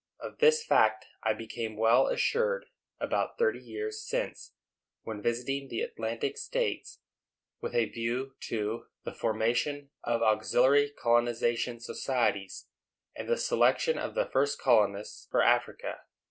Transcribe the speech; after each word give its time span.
Of 0.19 0.39
this 0.39 0.65
fact 0.65 1.05
I 1.21 1.33
became 1.33 1.77
well 1.77 2.07
assured, 2.07 2.65
about 2.99 3.37
thirty 3.37 3.59
years 3.59 4.03
since, 4.03 4.53
when 5.03 5.21
visiting 5.21 5.67
the 5.67 5.81
Atlantic 5.81 6.39
states, 6.39 7.01
with 7.61 7.75
a 7.75 7.85
view 7.85 8.35
to 8.47 8.87
the 9.05 9.13
formation 9.13 9.91
of 10.03 10.23
auxiliary 10.23 10.89
colonization 10.89 11.79
societies, 11.79 12.67
and 13.15 13.29
the 13.29 13.37
selection 13.37 13.99
of 13.99 14.15
the 14.15 14.25
first 14.25 14.59
colonists 14.59 15.27
for 15.29 15.43
Africa. 15.43 15.99